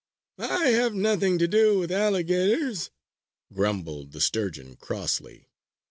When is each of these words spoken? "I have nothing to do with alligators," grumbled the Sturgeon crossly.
"I 0.39 0.69
have 0.69 0.95
nothing 0.95 1.37
to 1.37 1.47
do 1.47 1.77
with 1.77 1.91
alligators," 1.91 2.89
grumbled 3.53 4.13
the 4.13 4.19
Sturgeon 4.19 4.77
crossly. 4.77 5.47